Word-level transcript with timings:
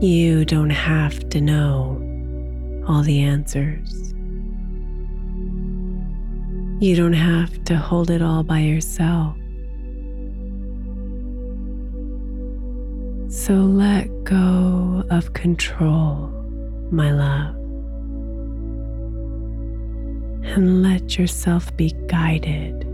You 0.00 0.44
don't 0.44 0.70
have 0.70 1.28
to 1.30 1.40
know 1.40 2.00
all 2.86 3.02
the 3.02 3.20
answers. 3.20 4.14
You 6.80 6.94
don't 6.94 7.14
have 7.14 7.64
to 7.64 7.76
hold 7.76 8.08
it 8.08 8.22
all 8.22 8.44
by 8.44 8.60
yourself. 8.60 9.34
So 13.28 13.54
let 13.54 14.06
go 14.22 15.02
of 15.10 15.32
control, 15.32 16.28
my 16.92 17.10
love, 17.10 17.56
and 20.54 20.80
let 20.80 21.18
yourself 21.18 21.76
be 21.76 21.92
guided 22.06 22.84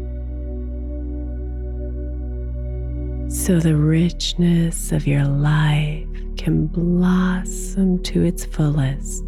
so 3.30 3.60
the 3.60 3.77
richness 3.77 4.91
of 4.91 5.06
your 5.06 5.25
life 5.25 6.13
can 6.36 6.66
blossom 6.66 8.02
to 8.02 8.22
its 8.22 8.44
fullest 8.44 9.22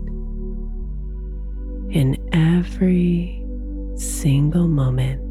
in 1.90 2.16
every 2.32 3.44
single 3.96 4.68
moment. 4.68 5.22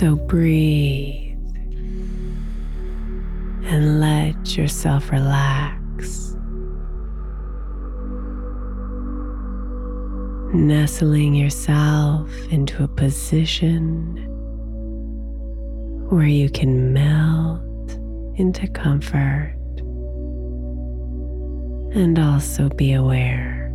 So 0.00 0.16
breathe 0.16 1.36
and 3.64 4.00
let 4.00 4.56
yourself 4.56 5.10
relax. 5.10 6.36
Nestling 10.52 11.34
yourself 11.34 12.28
into 12.50 12.82
a 12.82 12.88
position 12.88 14.16
where 16.08 16.26
you 16.26 16.50
can 16.50 16.92
melt 16.92 17.62
into 18.36 18.66
comfort 18.68 19.54
and 21.94 22.18
also 22.18 22.68
be 22.70 22.92
aware. 22.92 23.68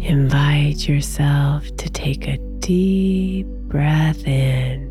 Invite 0.00 0.88
yourself 0.88 1.66
to 1.76 1.90
take 1.90 2.26
a 2.26 2.38
deep 2.60 3.46
breath 3.46 4.26
in, 4.26 4.88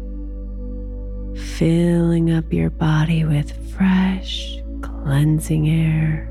filling 1.58 2.32
up 2.32 2.54
your 2.54 2.70
body 2.70 3.26
with 3.26 3.52
fresh 3.74 4.60
cleansing 5.08 5.70
air. 5.70 6.28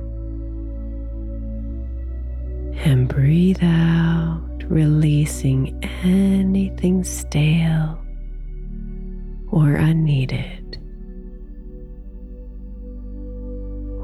And 2.84 3.08
breathe 3.08 3.62
out, 3.62 4.64
releasing 4.64 5.82
anything 6.04 7.02
stale 7.02 7.98
or 9.50 9.76
unneeded. 9.76 10.76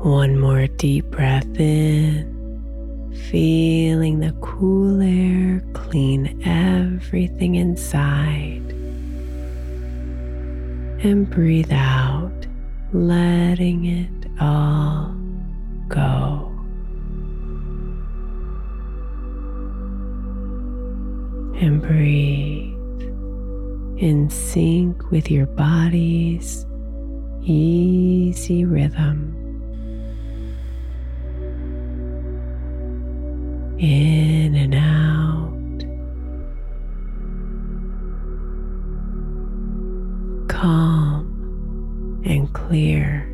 One 0.04 0.40
more 0.40 0.66
deep 0.66 1.04
breath 1.10 1.60
in, 1.60 3.12
feeling 3.30 4.20
the 4.20 4.32
cool 4.40 5.02
air 5.02 5.62
clean 5.74 6.42
everything 6.46 7.56
inside. 7.56 8.70
And 11.04 11.28
breathe 11.28 11.72
out, 11.72 12.46
letting 12.94 13.84
it 13.84 14.21
all 14.40 15.14
go. 15.88 16.48
And 21.60 21.80
breathe 21.80 22.72
in 24.02 24.28
sync 24.30 25.10
with 25.10 25.30
your 25.30 25.46
body's 25.46 26.66
easy 27.42 28.64
rhythm. 28.64 29.38
In 33.78 34.54
and 34.54 34.74
out. 34.74 35.52
Calm 40.48 42.22
and 42.24 42.52
clear. 42.52 43.31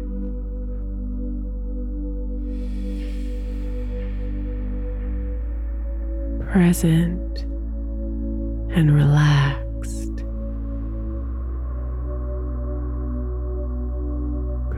Present 6.58 7.42
and 8.74 8.92
relaxed. 8.92 10.16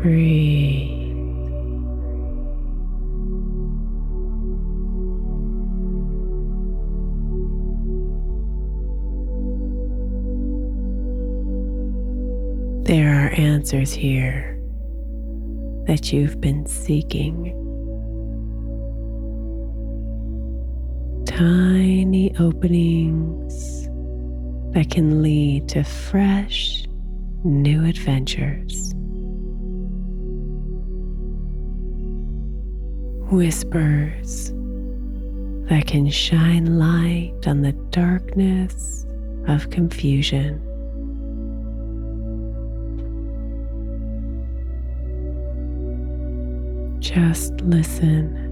Breathe. 0.02 0.90
There 12.84 13.24
are 13.24 13.30
answers 13.40 13.94
here 13.94 14.60
that 15.86 16.12
you've 16.12 16.42
been 16.42 16.66
seeking. 16.66 17.69
Tiny 21.40 22.36
openings 22.38 23.86
that 24.74 24.90
can 24.90 25.22
lead 25.22 25.66
to 25.66 25.82
fresh, 25.82 26.84
new 27.44 27.82
adventures. 27.86 28.92
Whispers 33.32 34.50
that 35.70 35.86
can 35.86 36.10
shine 36.10 36.78
light 36.78 37.46
on 37.46 37.62
the 37.62 37.72
darkness 37.88 39.06
of 39.48 39.70
confusion. 39.70 40.60
Just 47.00 47.58
listen 47.62 48.49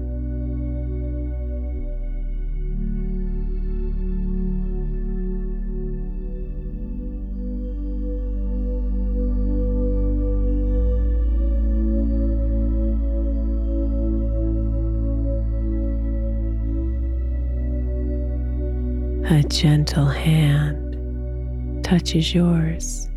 gentle 19.49 20.05
hand 20.05 21.83
touches 21.83 22.33
yours, 22.35 23.09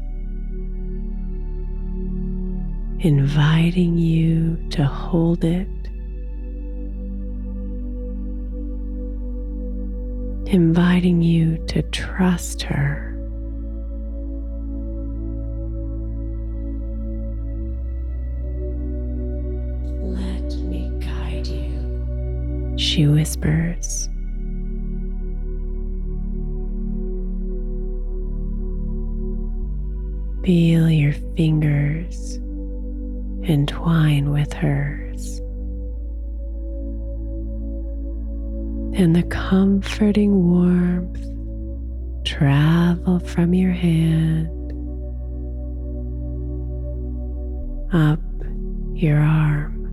inviting 3.01 3.99
you 3.99 4.57
to 4.71 4.85
hold 4.85 5.45
it, 5.45 5.69
inviting 10.51 11.21
you 11.21 11.59
to 11.67 11.83
trust 11.83 12.63
her. 12.63 13.11
Let 20.01 20.55
me 20.63 20.91
guide 20.99 21.47
you, 21.47 22.75
she 22.79 23.07
whispers. 23.07 24.09
Feel 30.45 30.91
your 30.91 31.13
fingers 31.37 32.37
entwine 33.45 34.31
with 34.31 34.53
hers. 34.53 35.39
And 38.99 39.15
the 39.15 39.23
comforting 39.25 40.51
warmth 40.51 41.25
travel 42.25 43.21
from 43.21 43.55
your 43.55 43.73
hand 43.73 44.49
up 47.93 48.21
your 48.95 49.21
arm 49.21 49.85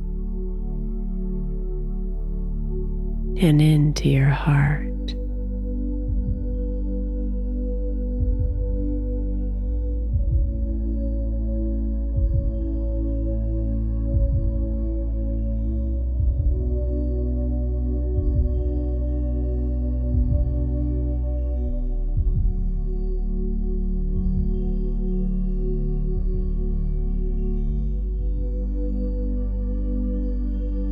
and 3.39 3.61
into 3.61 4.09
your 4.09 4.29
heart. 4.29 4.88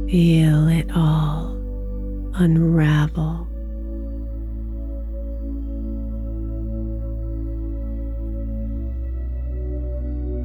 Feel 0.10 0.70
it 0.70 0.90
all 0.96 1.58
unravel. 2.36 3.46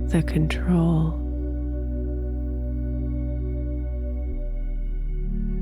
The 0.09 0.25
control, 0.25 1.13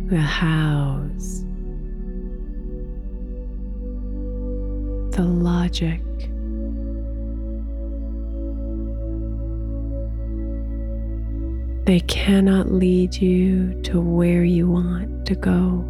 the 0.06 0.16
hows, 0.16 1.44
the 5.14 5.24
logic. 5.24 6.00
They 11.86 12.00
cannot 12.06 12.70
lead 12.70 13.16
you 13.16 13.74
to 13.82 14.00
where 14.00 14.44
you 14.44 14.68
want 14.68 15.26
to 15.26 15.34
go. 15.34 15.84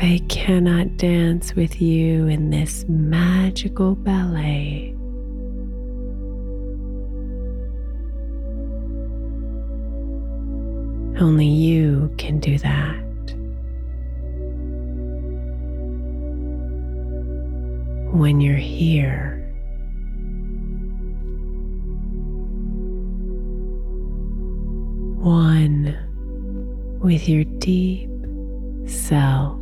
They 0.00 0.18
cannot 0.28 0.98
dance 0.98 1.56
with 1.56 1.80
you 1.80 2.26
in 2.26 2.50
this 2.50 2.84
magical 2.86 3.94
ballet. 3.94 4.92
Only 11.18 11.46
you 11.46 12.12
can 12.18 12.38
do 12.40 12.58
that. 12.58 13.02
When 18.12 18.42
you're 18.42 18.54
here. 18.54 19.25
One 25.26 25.86
with 27.02 27.28
your 27.28 27.42
deep 27.58 28.08
self. 28.86 29.60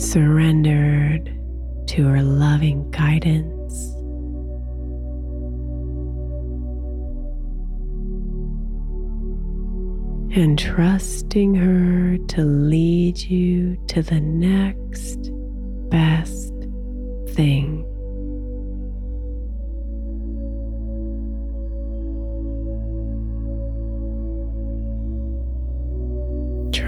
Surrendered 0.00 1.36
to 1.88 2.06
her 2.06 2.22
loving 2.22 2.88
guidance. 2.92 3.90
And 10.36 10.56
trusting 10.56 11.56
her 11.56 12.16
to 12.28 12.44
lead 12.44 13.18
you 13.18 13.76
to 13.88 14.02
the 14.02 14.20
next 14.20 15.32
best 15.90 16.54
thing. 17.34 17.90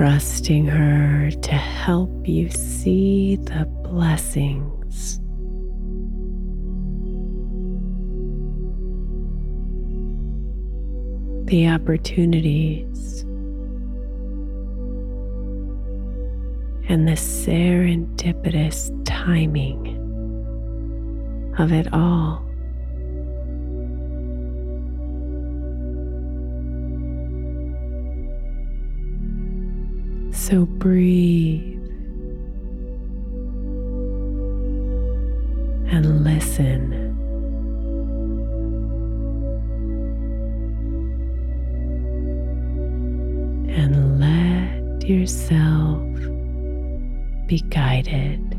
Trusting 0.07 0.67
her 0.67 1.33
to 1.33 1.51
help 1.51 2.29
you 2.29 2.49
see 2.49 3.35
the 3.35 3.67
blessings. 3.83 5.19
The 11.51 11.67
opportunities 11.67 13.23
and 16.89 17.09
the 17.09 17.17
serendipitous 17.17 19.05
timing 19.05 19.89
of 21.59 21.73
it 21.73 21.93
all. 21.93 22.46
So 30.49 30.65
breathe 30.65 31.83
and 35.91 36.23
listen. 36.23 36.93
And 43.69 44.21
let 44.21 45.09
yourself 45.09 46.07
be 47.49 47.59
guided. 47.69 48.56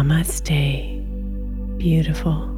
Namaste, 0.00 0.96
beautiful. 1.76 2.49